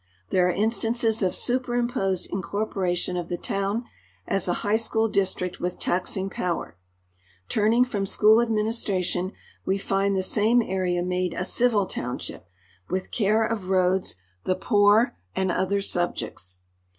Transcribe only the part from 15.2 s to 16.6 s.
and other subjects.